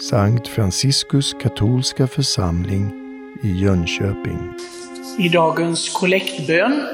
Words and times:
Sankt 0.00 0.48
Franciskus 0.48 1.34
katolska 1.42 2.06
församling 2.06 2.92
i 3.42 3.62
Jönköping. 3.62 4.54
I 5.18 5.28
dagens 5.28 5.88
kollektbön 5.88 6.86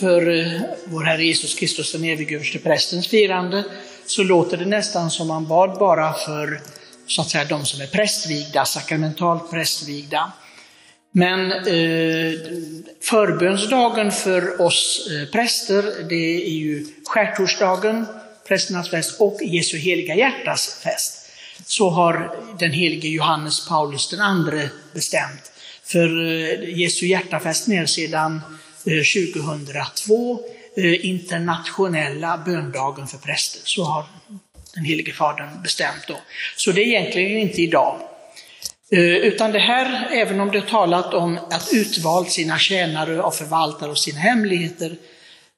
för 0.00 0.38
eh, 0.38 0.60
vår 0.84 1.02
Herre 1.02 1.24
Jesus 1.24 1.54
Kristus 1.54 1.92
den 1.92 2.04
evige 2.04 2.58
prästens 2.58 3.08
firande 3.08 3.64
så 4.06 4.22
låter 4.22 4.56
det 4.56 4.66
nästan 4.66 5.10
som 5.10 5.28
man 5.28 5.48
bad 5.48 5.78
bara 5.78 6.12
för 6.12 6.60
så 7.06 7.22
att 7.22 7.30
säga 7.30 7.44
de 7.44 7.64
som 7.64 7.80
är 7.80 7.86
prästvigda, 7.86 8.64
sakramentalt 8.64 9.50
prästvigda. 9.50 10.32
Men 11.12 11.52
eh, 11.52 12.34
förbönsdagen 13.02 14.12
för 14.12 14.60
oss 14.60 15.08
eh, 15.10 15.32
präster, 15.32 16.08
det 16.08 16.46
är 16.46 16.52
ju 16.52 16.86
skärtorsdagen, 17.06 18.06
prästernas 18.48 18.90
fest, 18.90 19.20
och 19.20 19.38
Jesu 19.42 19.78
heliga 19.78 20.14
hjärtas 20.14 20.80
fest. 20.84 21.19
Så 21.66 21.90
har 21.90 22.36
den 22.58 22.72
helige 22.72 23.08
Johannes 23.08 23.68
Paulus 23.68 24.08
den 24.08 24.20
andre 24.20 24.70
bestämt. 24.92 25.52
För 25.84 26.24
eh, 26.26 26.78
Jesu 26.78 27.06
hjärtafesten 27.06 27.74
är 27.74 27.86
sedan 27.86 28.40
eh, 28.86 29.34
2002 29.34 30.40
eh, 30.76 31.06
internationella 31.06 32.38
böndagen 32.38 33.06
för 33.06 33.18
präster. 33.18 33.60
Så 33.64 33.84
har 33.84 34.04
den 34.74 34.84
helige 34.84 35.12
Fadern 35.12 35.62
bestämt 35.62 36.04
då. 36.08 36.16
Så 36.56 36.72
det 36.72 36.80
är 36.80 36.86
egentligen 36.86 37.38
inte 37.38 37.62
idag. 37.62 38.00
Utan 38.92 39.52
det 39.52 39.58
här, 39.58 40.08
även 40.12 40.40
om 40.40 40.50
det 40.50 40.68
talat 40.68 41.14
om 41.14 41.38
att 41.50 41.68
utvalt 41.72 42.30
sina 42.30 42.58
tjänare 42.58 43.22
och 43.22 43.34
förvaltare 43.34 43.90
och 43.90 43.98
sina 43.98 44.18
hemligheter, 44.18 44.96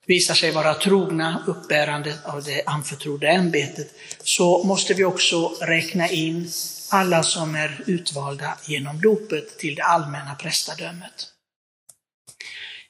visar 0.06 0.34
sig 0.34 0.50
vara 0.50 0.74
trogna 0.74 1.44
uppbärandet 1.46 2.24
av 2.24 2.42
det 2.42 2.62
anförtrodda 2.66 3.28
ämbetet, 3.28 3.94
så 4.22 4.64
måste 4.64 4.94
vi 4.94 5.04
också 5.04 5.48
räkna 5.60 6.08
in 6.08 6.50
alla 6.90 7.22
som 7.22 7.54
är 7.54 7.80
utvalda 7.86 8.58
genom 8.64 9.00
dopet 9.00 9.58
till 9.58 9.74
det 9.74 9.82
allmänna 9.82 10.34
prästadömet. 10.34 11.28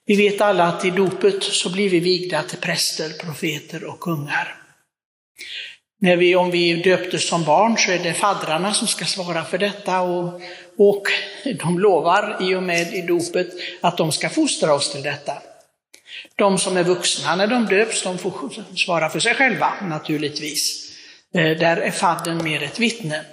Vi 0.05 0.17
vet 0.17 0.41
alla 0.41 0.65
att 0.65 0.85
i 0.85 0.91
dopet 0.91 1.43
så 1.43 1.71
blir 1.71 1.91
vi 1.91 2.01
vigda 2.01 2.43
till 2.43 2.59
präster, 2.59 3.11
profeter 3.25 3.85
och 3.85 4.01
kungar. 4.01 4.57
När 6.01 6.17
vi, 6.17 6.37
om 6.37 6.51
vi 6.51 6.83
döptes 6.83 7.29
som 7.29 7.45
barn 7.45 7.77
så 7.79 7.91
är 7.91 7.99
det 7.99 8.15
faddrarna 8.15 8.75
som 8.75 8.89
ska 8.89 9.05
svara 9.05 9.45
för 9.45 9.59
detta 9.59 10.01
och, 10.01 10.41
och 10.77 11.03
de 11.59 11.79
lovar 11.79 12.37
i 12.41 12.55
och 12.55 12.63
med 12.63 12.95
i 12.95 13.03
dopet 13.03 13.49
att 13.81 13.97
de 13.97 14.13
ska 14.13 14.29
fostra 14.29 14.75
oss 14.75 14.93
till 14.93 15.03
detta. 15.03 15.33
De 16.37 16.59
som 16.59 16.77
är 16.77 16.85
vuxna 16.85 17.37
när 17.37 17.47
de 17.47 17.67
döps, 17.67 18.03
de 18.03 18.19
får 18.19 18.33
svara 18.77 19.11
för 19.11 19.21
sig 19.21 19.35
själva 19.35 19.73
naturligtvis. 19.83 20.93
Eh, 21.35 21.59
där 21.59 21.77
är 21.77 21.91
fadden 21.91 22.45
mer 22.45 22.63
ett 22.63 22.79
vittne. 22.79 23.25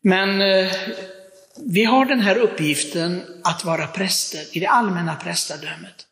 Men 0.00 0.40
eh, 0.40 0.72
vi 1.56 1.84
har 1.84 2.04
den 2.04 2.20
här 2.20 2.36
uppgiften 2.36 3.22
att 3.44 3.64
vara 3.64 3.86
präster 3.86 4.56
i 4.56 4.60
det 4.60 4.66
allmänna 4.66 5.14
prästadömet. 5.16 6.06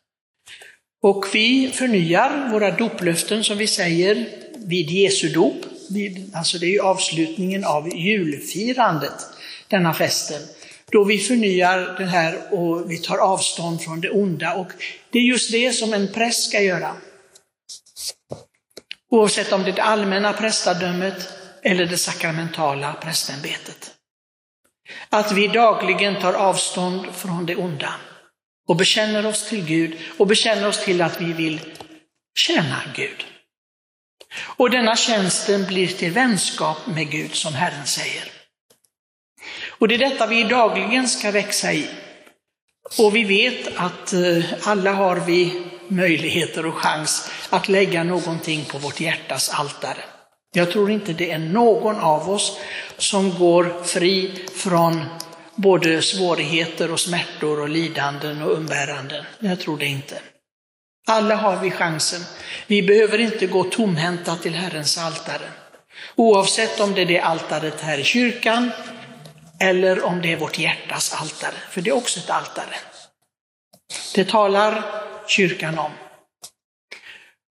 Och 1.01 1.25
vi 1.33 1.71
förnyar 1.73 2.49
våra 2.51 2.71
doplöften 2.71 3.43
som 3.43 3.57
vi 3.57 3.67
säger 3.67 4.27
vid 4.57 4.89
Jesu 4.89 5.29
dop. 5.29 5.65
Alltså 6.33 6.57
det 6.57 6.65
är 6.65 6.71
ju 6.71 6.79
avslutningen 6.79 7.65
av 7.65 7.95
julfirandet, 7.95 9.13
denna 9.67 9.93
festen. 9.93 10.41
Då 10.93 11.03
vi 11.03 11.19
förnyar 11.19 11.95
det 11.97 12.05
här 12.05 12.53
och 12.53 12.91
vi 12.91 12.97
tar 12.97 13.17
avstånd 13.17 13.81
från 13.81 14.01
det 14.01 14.09
onda. 14.09 14.53
Och 14.53 14.71
det 15.09 15.19
är 15.19 15.23
just 15.23 15.51
det 15.51 15.73
som 15.73 15.93
en 15.93 16.13
präst 16.13 16.49
ska 16.49 16.61
göra. 16.61 16.95
Oavsett 19.11 19.51
om 19.51 19.63
det 19.63 19.69
är 19.69 19.75
det 19.75 19.83
allmänna 19.83 20.33
prästadömet 20.33 21.33
eller 21.63 21.85
det 21.85 21.97
sakramentala 21.97 22.93
prästämbetet. 22.93 23.91
Att 25.09 25.31
vi 25.31 25.47
dagligen 25.47 26.21
tar 26.21 26.33
avstånd 26.33 27.05
från 27.15 27.45
det 27.45 27.55
onda 27.55 27.93
och 28.67 28.75
bekänner 28.75 29.25
oss 29.25 29.49
till 29.49 29.65
Gud 29.65 29.97
och 30.17 30.27
bekänner 30.27 30.67
oss 30.67 30.85
till 30.85 31.01
att 31.01 31.21
vi 31.21 31.33
vill 31.33 31.59
tjäna 32.37 32.81
Gud. 32.95 33.25
Och 34.35 34.69
denna 34.69 34.95
tjänsten 34.95 35.65
blir 35.65 35.87
till 35.87 36.11
vänskap 36.11 36.77
med 36.87 37.11
Gud, 37.11 37.35
som 37.35 37.53
Herren 37.53 37.85
säger. 37.85 38.42
Och 39.83 39.89
det 39.89 39.95
är 39.95 40.09
detta 40.09 40.27
vi 40.27 40.43
dagligen 40.43 41.07
ska 41.07 41.31
växa 41.31 41.73
i. 41.73 41.89
Och 42.99 43.15
vi 43.15 43.23
vet 43.23 43.77
att 43.77 44.13
eh, 44.13 44.43
alla 44.63 44.91
har 44.91 45.15
vi 45.15 45.63
möjligheter 45.87 46.65
och 46.65 46.73
chans 46.73 47.31
att 47.49 47.69
lägga 47.69 48.03
någonting 48.03 48.65
på 48.65 48.77
vårt 48.77 48.99
hjärtas 48.99 49.49
altare. 49.49 49.97
Jag 50.53 50.71
tror 50.71 50.91
inte 50.91 51.13
det 51.13 51.31
är 51.31 51.39
någon 51.39 51.95
av 51.95 52.29
oss 52.29 52.59
som 52.97 53.37
går 53.39 53.83
fri 53.83 54.31
från 54.55 55.05
både 55.55 56.01
svårigheter 56.01 56.91
och 56.91 56.99
smärtor 56.99 57.59
och 57.59 57.69
lidanden 57.69 58.41
och 58.41 58.57
umbäranden. 58.57 59.25
Jag 59.39 59.59
tror 59.59 59.77
det 59.77 59.85
inte. 59.85 60.15
Alla 61.07 61.35
har 61.35 61.57
vi 61.57 61.71
chansen. 61.71 62.21
Vi 62.67 62.83
behöver 62.83 63.19
inte 63.19 63.47
gå 63.47 63.63
tomhänta 63.63 64.35
till 64.35 64.53
Herrens 64.53 64.97
altare. 64.97 65.49
Oavsett 66.15 66.79
om 66.79 66.93
det 66.93 67.01
är 67.01 67.05
det 67.05 67.19
altaret 67.19 67.81
här 67.81 67.97
i 67.97 68.03
kyrkan 68.03 68.71
eller 69.63 70.03
om 70.03 70.21
det 70.21 70.31
är 70.31 70.37
vårt 70.37 70.59
hjärtas 70.59 71.13
altare, 71.13 71.55
för 71.69 71.81
det 71.81 71.89
är 71.89 71.95
också 71.95 72.19
ett 72.19 72.29
altare. 72.29 72.75
Det 74.15 74.25
talar 74.29 74.83
kyrkan 75.27 75.79
om. 75.79 75.91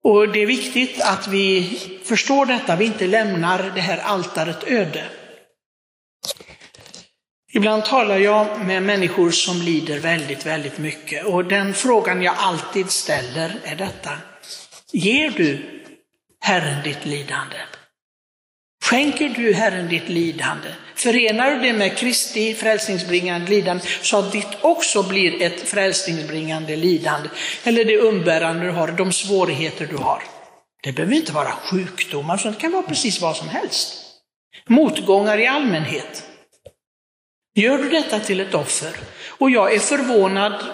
Och 0.05 0.29
det 0.29 0.43
är 0.43 0.47
viktigt 0.47 1.01
att 1.03 1.29
vi 1.29 1.79
förstår 2.05 2.47
detta, 2.47 2.77
vi 2.77 2.85
inte 2.85 3.07
lämnar 3.07 3.73
det 3.75 3.81
här 3.81 3.99
altaret 3.99 4.65
öde. 4.67 5.05
Ibland 7.53 7.85
talar 7.85 8.19
jag 8.19 8.61
med 8.61 8.83
människor 8.83 9.31
som 9.31 9.63
lider 9.63 9.99
väldigt, 9.99 10.47
väldigt 10.47 10.79
mycket 10.79 11.25
och 11.25 11.45
den 11.45 11.75
frågan 11.75 12.23
jag 12.23 12.35
alltid 12.39 12.91
ställer 12.91 13.61
är 13.65 13.77
detta. 13.77 14.11
Ger 14.93 15.31
du 15.31 15.81
Herren 16.41 16.83
ditt 16.83 17.05
lidande? 17.05 17.57
Skänker 18.85 19.29
du 19.29 19.55
Herren 19.55 19.89
ditt 19.89 20.09
lidande? 20.09 20.69
Förenar 21.03 21.51
du 21.51 21.61
det 21.61 21.73
med 21.73 21.97
Kristi 21.97 22.55
frälsningsbringande 22.55 23.51
lidande 23.51 23.85
så 24.03 24.19
att 24.19 24.33
ditt 24.33 24.49
också 24.61 25.03
blir 25.03 25.43
ett 25.43 25.61
frälsningsbringande 25.69 26.77
lidande? 26.77 27.29
Eller 27.65 27.85
det 27.85 27.99
umbärande 27.99 28.67
du 28.67 28.71
har, 28.71 28.89
de 28.89 29.13
svårigheter 29.13 29.87
du 29.87 29.97
har. 29.97 30.23
Det 30.83 30.93
behöver 30.93 31.15
inte 31.15 31.33
vara 31.33 31.53
sjukdomar, 31.53 32.37
så 32.37 32.49
det 32.49 32.61
kan 32.61 32.73
vara 32.73 32.83
precis 32.83 33.21
vad 33.21 33.37
som 33.37 33.49
helst. 33.49 33.95
Motgångar 34.69 35.39
i 35.39 35.47
allmänhet. 35.47 36.23
Gör 37.55 37.79
du 37.79 37.89
detta 37.89 38.21
till 38.21 38.41
ett 38.41 38.55
offer? 38.55 38.97
Och 39.29 39.51
jag 39.51 39.75
är 39.75 39.79
förvånad 39.79 40.65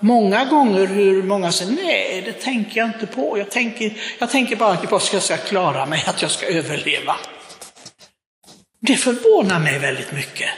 många 0.00 0.44
gånger 0.44 0.86
hur 0.86 1.22
många 1.22 1.52
säger 1.52 1.72
nej, 1.72 2.22
det 2.24 2.32
tänker 2.32 2.80
jag 2.80 2.88
inte 2.88 3.06
på. 3.06 3.38
Jag 3.38 3.50
tänker, 3.50 3.92
jag 4.18 4.30
tänker 4.30 4.56
bara 4.56 4.72
att 4.72 5.12
jag 5.12 5.22
ska 5.22 5.36
klara 5.36 5.86
mig, 5.86 6.04
att 6.06 6.22
jag 6.22 6.30
ska 6.30 6.46
överleva. 6.46 7.16
Det 8.80 8.96
förvånar 8.96 9.60
mig 9.60 9.78
väldigt 9.78 10.12
mycket. 10.12 10.50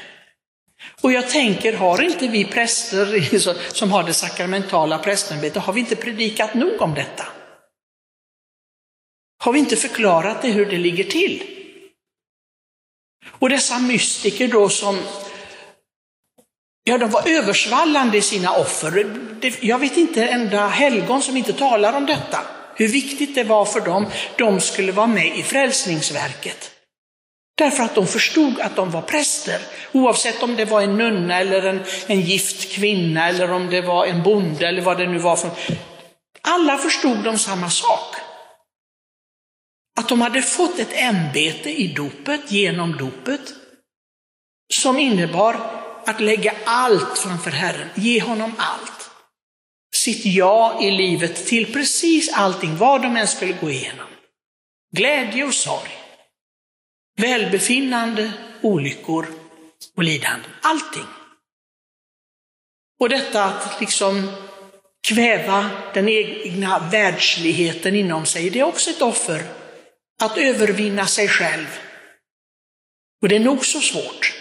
Och 1.01 1.13
jag 1.13 1.31
tänker, 1.31 1.73
har 1.73 2.03
inte 2.03 2.29
vi 2.29 2.45
präster 2.45 3.73
som 3.75 3.93
har 3.93 4.03
det 4.03 4.15
sakramentala 4.15 4.99
prästämbetet, 4.99 5.63
har 5.63 5.73
vi 5.73 5.81
inte 5.81 5.97
predikat 5.97 6.55
nog 6.55 6.83
om 6.83 6.95
detta? 6.95 7.27
Har 9.43 9.53
vi 9.53 9.59
inte 9.59 9.77
förklarat 9.77 10.43
det 10.43 10.49
hur 10.49 10.67
det 10.67 10.79
ligger 10.79 11.05
till? 11.05 11.43
Och 13.27 13.49
dessa 13.49 13.79
mystiker 13.79 14.49
då 14.49 14.69
som, 14.69 15.03
ja 16.85 16.99
de 16.99 17.11
var 17.11 17.29
översvallande 17.29 18.19
i 18.19 18.23
sina 18.23 18.57
offer. 18.57 19.17
Jag 19.61 19.79
vet 19.79 19.97
inte 19.97 20.27
enda 20.27 20.67
helgon 20.67 21.23
som 21.23 21.37
inte 21.37 21.53
talar 21.53 21.93
om 21.93 22.07
detta. 22.07 22.41
Hur 22.75 22.89
viktigt 22.89 23.35
det 23.35 23.45
var 23.45 23.65
för 23.65 23.81
dem. 23.81 24.07
De 24.37 24.61
skulle 24.61 24.93
vara 24.93 25.07
med 25.07 25.39
i 25.39 25.43
frälsningsverket. 25.43 26.80
Därför 27.61 27.83
att 27.83 27.95
de 27.95 28.07
förstod 28.07 28.61
att 28.61 28.77
de 28.77 28.91
var 28.91 29.03
präster, 29.03 29.61
oavsett 29.93 30.43
om 30.43 30.57
det 30.57 30.65
var 30.65 30.83
en 30.83 30.97
nunna 30.99 31.41
eller 31.41 31.63
en, 31.63 31.85
en 32.07 32.21
gift 32.21 32.73
kvinna 32.73 33.29
eller 33.29 33.53
om 33.53 33.71
det 33.71 33.81
var 33.81 34.07
en 34.07 34.23
bonde 34.23 34.69
eller 34.69 34.83
vad 34.83 34.99
det 34.99 35.07
nu 35.07 35.19
var. 35.19 35.37
För. 35.37 35.51
Alla 36.41 36.79
förstod 36.79 37.25
de 37.25 37.39
samma 37.39 37.71
sak. 37.71 38.17
Att 40.01 40.09
de 40.09 40.21
hade 40.21 40.43
fått 40.43 40.79
ett 40.79 40.93
ämbete 40.93 41.71
i 41.71 41.89
dopet, 41.89 42.53
genom 42.53 42.97
dopet, 42.97 43.55
som 44.73 44.99
innebar 44.99 45.57
att 46.07 46.21
lägga 46.21 46.55
allt 46.65 47.19
framför 47.19 47.51
Herren, 47.51 47.89
ge 47.95 48.21
honom 48.21 48.55
allt. 48.59 49.11
Sitt 49.95 50.25
ja 50.25 50.79
i 50.83 50.91
livet 50.91 51.47
till 51.47 51.73
precis 51.73 52.33
allting, 52.33 52.77
vad 52.77 53.03
de 53.03 53.17
än 53.17 53.29
skulle 53.29 53.53
gå 53.53 53.71
igenom. 53.71 54.07
Glädje 54.97 55.45
och 55.45 55.55
sorg 55.55 56.00
välbefinnande, 57.21 58.33
olyckor 58.61 59.27
och 59.97 60.05
lidande. 60.05 60.49
Allting. 60.63 61.07
Och 63.01 63.09
detta 63.09 63.45
att 63.45 63.81
liksom 63.81 64.33
kväva 65.09 65.71
den 65.95 66.09
egna 66.09 66.89
världsligheten 66.93 67.97
inom 67.97 68.27
sig, 68.27 68.51
det 68.51 68.61
är 68.61 68.65
också 68.65 68.91
ett 68.91 69.03
offer. 69.03 69.43
Att 70.23 70.39
övervinna 70.39 71.07
sig 71.07 71.29
själv. 71.29 71.67
Och 73.23 73.29
det 73.29 73.37
är 73.37 73.41
nog 73.41 73.67
så 73.67 73.81
svårt. 73.81 74.35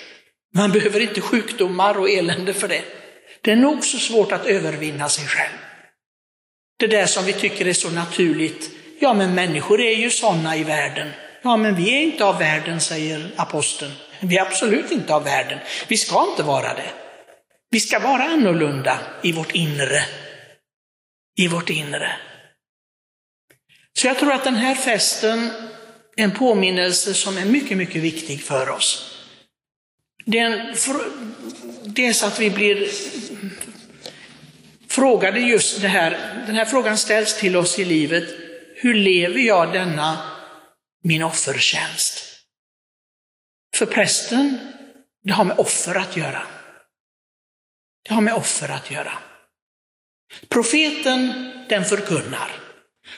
Man 0.53 0.71
behöver 0.71 0.99
inte 0.99 1.21
sjukdomar 1.21 1.97
och 1.97 2.09
elände 2.09 2.53
för 2.53 2.67
det. 2.67 2.83
Det 3.41 3.51
är 3.51 3.55
nog 3.55 3.85
så 3.85 3.97
svårt 3.97 4.31
att 4.31 4.45
övervinna 4.45 5.09
sig 5.09 5.27
själv. 5.27 5.57
Det 6.79 6.87
där 6.87 7.05
som 7.05 7.25
vi 7.25 7.33
tycker 7.33 7.67
är 7.67 7.73
så 7.73 7.89
naturligt. 7.89 8.71
Ja, 8.99 9.13
men 9.13 9.35
människor 9.35 9.81
är 9.81 9.95
ju 9.95 10.09
sådana 10.09 10.57
i 10.57 10.63
världen. 10.63 11.09
Ja, 11.41 11.57
men 11.57 11.75
vi 11.75 11.95
är 11.95 12.01
inte 12.01 12.25
av 12.25 12.39
världen, 12.39 12.81
säger 12.81 13.31
aposteln. 13.35 13.91
Vi 14.19 14.37
är 14.37 14.41
absolut 14.41 14.91
inte 14.91 15.13
av 15.13 15.23
världen. 15.23 15.59
Vi 15.87 15.97
ska 15.97 16.27
inte 16.29 16.43
vara 16.43 16.73
det. 16.73 16.91
Vi 17.69 17.79
ska 17.79 17.99
vara 17.99 18.23
annorlunda 18.23 18.99
i 19.23 19.31
vårt 19.31 19.51
inre. 19.51 20.03
I 21.37 21.47
vårt 21.47 21.69
inre. 21.69 22.11
Så 23.93 24.07
jag 24.07 24.19
tror 24.19 24.33
att 24.33 24.43
den 24.43 24.55
här 24.55 24.75
festen 24.75 25.51
är 26.15 26.23
en 26.23 26.31
påminnelse 26.31 27.13
som 27.13 27.37
är 27.37 27.45
mycket, 27.45 27.77
mycket 27.77 28.01
viktig 28.01 28.43
för 28.43 28.69
oss. 28.69 29.15
Det 30.25 30.39
är, 30.39 30.45
en, 30.45 30.75
det 31.85 32.05
är 32.05 32.13
så 32.13 32.25
att 32.25 32.39
vi 32.39 32.49
blir 32.49 32.87
frågade 34.89 35.39
just 35.39 35.81
det 35.81 35.87
här, 35.87 36.43
den 36.47 36.55
här 36.55 36.65
frågan 36.65 36.97
ställs 36.97 37.39
till 37.39 37.57
oss 37.57 37.79
i 37.79 37.85
livet. 37.85 38.23
Hur 38.75 38.93
lever 38.93 39.39
jag 39.39 39.73
denna 39.73 40.17
min 41.03 41.23
offertjänst? 41.23 42.23
För 43.75 43.85
prästen, 43.85 44.59
det 45.23 45.33
har 45.33 45.43
med 45.43 45.59
offer 45.59 45.95
att 45.95 46.17
göra. 46.17 46.47
Det 48.07 48.13
har 48.13 48.21
med 48.21 48.33
offer 48.33 48.69
att 48.69 48.91
göra. 48.91 49.13
Profeten, 50.49 51.51
den 51.69 51.85
förkunnar. 51.85 52.51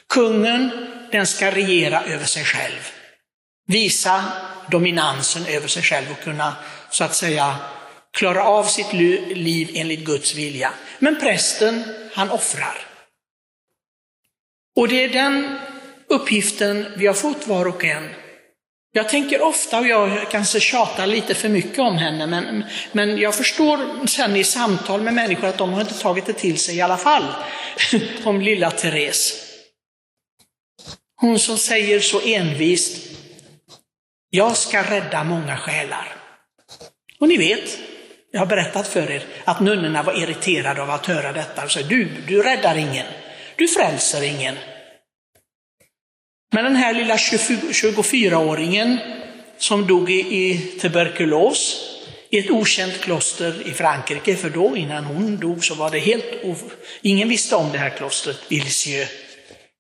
Kungen, 0.09 0.87
den 1.11 1.27
ska 1.27 1.51
regera 1.51 2.03
över 2.03 2.25
sig 2.25 2.43
själv. 2.43 2.91
Visa 3.67 4.23
dominansen 4.71 5.45
över 5.45 5.67
sig 5.67 5.83
själv 5.83 6.11
och 6.11 6.23
kunna, 6.23 6.55
så 6.89 7.03
att 7.03 7.15
säga, 7.15 7.55
klara 8.11 8.43
av 8.43 8.63
sitt 8.63 8.93
liv 8.93 9.71
enligt 9.73 10.05
Guds 10.05 10.35
vilja. 10.35 10.73
Men 10.99 11.19
prästen, 11.19 11.83
han 12.13 12.29
offrar. 12.29 12.85
Och 14.75 14.87
det 14.87 15.03
är 15.03 15.09
den 15.09 15.59
uppgiften 16.11 16.85
vi 16.97 17.07
har 17.07 17.13
fått 17.13 17.47
var 17.47 17.67
och 17.67 17.83
en. 17.83 18.09
Jag 18.93 19.09
tänker 19.09 19.41
ofta, 19.41 19.79
och 19.79 19.87
jag 19.87 20.31
kanske 20.31 20.59
tjatar 20.59 21.07
lite 21.07 21.35
för 21.35 21.49
mycket 21.49 21.79
om 21.79 21.97
henne, 21.97 22.27
men, 22.27 22.63
men 22.91 23.17
jag 23.17 23.35
förstår 23.35 24.07
sen 24.07 24.35
i 24.35 24.43
samtal 24.43 25.01
med 25.01 25.13
människor 25.13 25.47
att 25.47 25.57
de 25.57 25.73
har 25.73 25.81
inte 25.81 25.99
tagit 26.01 26.25
det 26.25 26.33
till 26.33 26.57
sig 26.57 26.75
i 26.75 26.81
alla 26.81 26.97
fall, 26.97 27.25
om 28.23 28.41
lilla 28.41 28.71
Therese. 28.71 29.47
Hon 31.15 31.39
som 31.39 31.57
säger 31.57 31.99
så 31.99 32.21
envist, 32.25 33.11
jag 34.29 34.57
ska 34.57 34.83
rädda 34.83 35.23
många 35.23 35.57
själar. 35.57 36.15
Och 37.19 37.27
ni 37.27 37.37
vet, 37.37 37.79
jag 38.31 38.39
har 38.39 38.47
berättat 38.47 38.87
för 38.87 39.11
er 39.11 39.23
att 39.43 39.59
nunnorna 39.59 40.03
var 40.03 40.23
irriterade 40.23 40.81
av 40.81 40.89
att 40.89 41.05
höra 41.05 41.33
detta. 41.33 41.63
Och 41.63 41.87
du, 41.89 42.07
du 42.27 42.43
räddar 42.43 42.75
ingen, 42.75 43.05
du 43.55 43.67
frälser 43.67 44.23
ingen. 44.23 44.55
Men 46.53 46.63
den 46.63 46.75
här 46.75 46.94
lilla 46.94 47.15
24-åringen 47.15 48.98
som 49.57 49.88
dog 49.88 50.12
i 50.12 50.57
tuberkulos 50.81 51.88
i 52.30 52.39
ett 52.39 52.50
okänt 52.50 53.01
kloster 53.01 53.68
i 53.68 53.74
Frankrike, 53.74 54.36
för 54.36 54.50
då 54.50 54.77
innan 54.77 55.03
hon 55.03 55.38
dog 55.38 55.65
så 55.65 55.75
var 55.75 55.92
det 55.92 56.00
helt, 56.00 56.25
ingen 57.01 57.30
visste 57.30 57.56
om 57.56 57.71
det 57.71 57.77
här 57.77 57.89
klostret 57.89 58.38
i 58.50 58.59
Lisieux. 58.59 59.09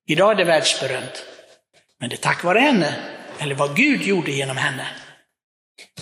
Idag 0.07 0.31
är 0.31 0.35
det 0.35 0.43
världsberömt. 0.43 1.25
Men 1.99 2.09
det 2.09 2.15
är 2.15 2.17
tack 2.17 2.43
vare 2.43 2.59
henne, 2.59 2.95
eller 3.39 3.55
vad 3.55 3.75
Gud 3.75 4.01
gjorde 4.01 4.31
genom 4.31 4.57
henne. 4.57 4.87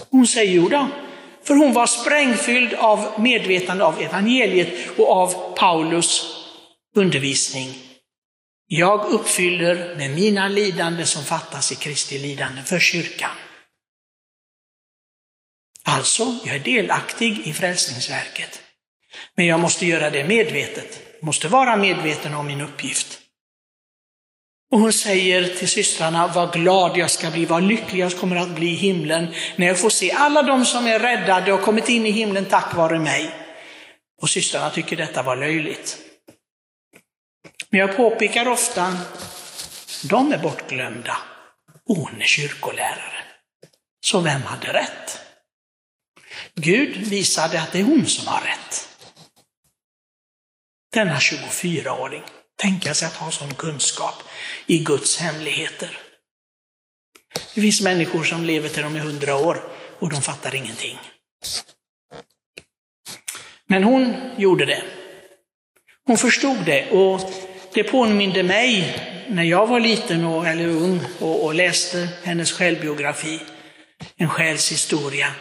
Hon 0.09 0.27
säger, 0.27 0.53
jo 0.53 0.69
då, 0.69 0.87
för 1.43 1.55
hon 1.55 1.73
var 1.73 1.87
sprängfylld 1.87 2.73
av 2.73 3.21
medvetande 3.21 3.83
av 3.85 4.01
evangeliet 4.01 4.69
och 4.97 5.11
av 5.11 5.55
Paulus 5.55 6.35
undervisning. 6.95 7.88
Jag 8.71 9.05
uppfyller 9.05 9.95
med 9.95 10.11
mina 10.11 10.47
lidande 10.47 11.05
som 11.05 11.23
fattas 11.23 11.71
i 11.71 11.75
Kristi 11.75 12.19
lidande 12.19 12.61
för 12.63 12.79
kyrkan. 12.79 13.35
Alltså, 15.83 16.35
jag 16.45 16.55
är 16.55 16.59
delaktig 16.59 17.47
i 17.47 17.53
frälsningsverket. 17.53 18.61
Men 19.35 19.45
jag 19.45 19.59
måste 19.59 19.85
göra 19.85 20.09
det 20.09 20.23
medvetet, 20.23 21.01
Jag 21.19 21.25
måste 21.25 21.47
vara 21.47 21.77
medveten 21.77 22.33
om 22.33 22.47
min 22.47 22.61
uppgift. 22.61 23.19
Och 24.71 24.79
hon 24.79 24.93
säger 24.93 25.55
till 25.55 25.69
systrarna, 25.69 26.27
vad 26.27 26.53
glad 26.53 26.97
jag 26.97 27.11
ska 27.11 27.31
bli, 27.31 27.45
vad 27.45 27.63
lycklig 27.63 27.99
jag 27.99 28.17
kommer 28.17 28.35
att 28.35 28.55
bli 28.55 28.67
i 28.67 28.75
himlen 28.75 29.27
när 29.55 29.67
jag 29.67 29.79
får 29.79 29.89
se 29.89 30.11
alla 30.11 30.43
de 30.43 30.65
som 30.65 30.87
är 30.87 30.99
räddade 30.99 31.53
och 31.53 31.61
kommit 31.61 31.89
in 31.89 32.05
i 32.05 32.11
himlen 32.11 32.45
tack 32.45 32.75
vare 32.75 32.99
mig. 32.99 33.31
Och 34.21 34.29
systrarna 34.29 34.69
tycker 34.69 34.95
detta 34.95 35.23
var 35.23 35.35
löjligt. 35.35 36.08
Men 37.69 37.79
jag 37.79 37.97
påpekar 37.97 38.47
ofta, 38.47 38.97
de 40.09 40.33
är 40.33 40.37
bortglömda. 40.37 41.17
Hon 41.85 42.21
är 42.21 42.25
kyrkolärare. 42.25 43.23
Så 44.05 44.19
vem 44.19 44.41
hade 44.41 44.73
rätt? 44.73 45.19
Gud 46.55 46.97
visade 46.97 47.61
att 47.61 47.71
det 47.71 47.79
är 47.79 47.83
hon 47.83 48.05
som 48.05 48.27
har 48.27 48.41
rätt. 48.41 48.89
Denna 50.93 51.17
24-åring 51.17 52.23
tänka 52.55 52.93
sig 52.93 53.07
att 53.07 53.15
ha 53.15 53.31
sån 53.31 53.53
kunskap 53.53 54.23
i 54.65 54.79
Guds 54.79 55.17
hemligheter. 55.17 55.97
Det 57.55 57.61
finns 57.61 57.81
människor 57.81 58.23
som 58.23 58.45
lever 58.45 58.69
till 58.69 58.83
de 58.83 58.95
är 58.95 58.99
hundra 58.99 59.35
år 59.35 59.63
och 59.99 60.09
de 60.09 60.21
fattar 60.21 60.55
ingenting. 60.55 60.99
Men 63.67 63.83
hon 63.83 64.15
gjorde 64.37 64.65
det. 64.65 64.83
Hon 66.05 66.17
förstod 66.17 66.65
det 66.65 66.91
och 66.91 67.21
det 67.73 67.83
påminde 67.83 68.43
mig 68.43 68.95
när 69.29 69.43
jag 69.43 69.67
var 69.67 69.79
liten 69.79 70.25
och, 70.25 70.47
eller 70.47 70.67
ung 70.67 71.01
och, 71.19 71.45
och 71.45 71.55
läste 71.55 72.09
hennes 72.23 72.51
självbiografi, 72.51 73.39
en 74.15 74.29
själs 74.29 74.71
historia, 74.71 75.33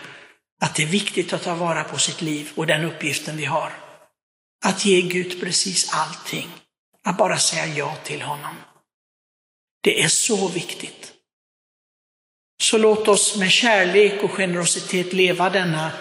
att 0.60 0.74
det 0.74 0.82
är 0.82 0.86
viktigt 0.86 1.32
att 1.32 1.42
ta 1.42 1.54
vara 1.54 1.84
på 1.84 1.98
sitt 1.98 2.22
liv 2.22 2.50
och 2.54 2.66
den 2.66 2.84
uppgiften 2.84 3.36
vi 3.36 3.44
har. 3.44 3.72
Att 4.64 4.84
ge 4.84 5.02
Gud 5.02 5.40
precis 5.40 5.92
allting. 5.92 6.48
Att 7.04 7.16
bara 7.16 7.38
säga 7.38 7.66
ja 7.66 7.96
till 8.04 8.22
honom. 8.22 8.54
Det 9.82 10.02
är 10.02 10.08
så 10.08 10.48
viktigt. 10.48 11.12
Så 12.62 12.78
låt 12.78 13.08
oss 13.08 13.36
med 13.36 13.50
kärlek 13.50 14.22
och 14.22 14.30
generositet 14.30 15.12
leva 15.12 15.50
denna 15.50 15.92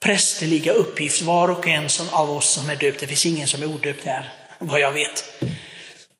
prästerliga 0.00 0.72
uppgift, 0.72 1.22
var 1.22 1.48
och 1.48 1.68
en 1.68 1.88
som 1.88 2.08
av 2.08 2.30
oss 2.30 2.50
som 2.50 2.70
är 2.70 2.76
döpt. 2.76 3.00
Det 3.00 3.06
finns 3.06 3.26
ingen 3.26 3.48
som 3.48 3.62
är 3.62 3.66
odöpt 3.66 4.04
här, 4.04 4.32
vad 4.58 4.80
jag 4.80 4.92
vet. 4.92 5.24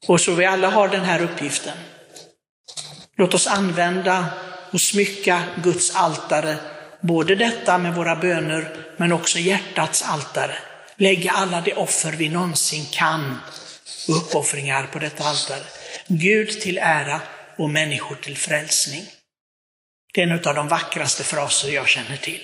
Och 0.07 0.21
så 0.21 0.35
vi 0.35 0.45
alla 0.45 0.71
har 0.71 0.89
den 0.89 1.05
här 1.05 1.23
uppgiften. 1.23 1.79
Låt 3.17 3.35
oss 3.35 3.47
använda 3.47 4.27
och 4.71 4.81
smycka 4.81 5.43
Guds 5.63 5.97
altare, 5.97 6.57
både 7.01 7.35
detta 7.35 7.79
med 7.79 7.95
våra 7.95 8.17
böner, 8.17 8.77
men 8.97 9.13
också 9.13 9.39
hjärtats 9.39 10.03
altare. 10.03 10.59
Lägga 10.97 11.31
alla 11.31 11.61
de 11.61 11.73
offer 11.75 12.13
vi 12.13 12.29
någonsin 12.29 12.87
kan 12.93 13.39
och 14.09 14.17
uppoffringar 14.17 14.87
på 14.87 14.99
detta 14.99 15.25
altare. 15.25 15.65
Gud 16.09 16.61
till 16.61 16.79
ära 16.79 17.21
och 17.59 17.71
människor 17.71 18.17
till 18.17 18.37
frälsning. 18.37 19.03
Det 20.15 20.23
är 20.23 20.27
en 20.27 20.49
av 20.49 20.55
de 20.55 20.69
vackraste 20.69 21.25
fraser 21.25 21.69
jag 21.69 21.89
känner 21.89 22.17
till. 22.17 22.41